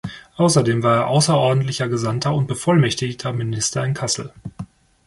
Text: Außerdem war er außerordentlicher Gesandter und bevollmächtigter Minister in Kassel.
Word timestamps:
Außerdem 0.37 0.81
war 0.81 0.95
er 0.95 1.07
außerordentlicher 1.09 1.87
Gesandter 1.87 2.33
und 2.33 2.47
bevollmächtigter 2.47 3.33
Minister 3.33 3.85
in 3.85 3.93
Kassel. 3.93 4.33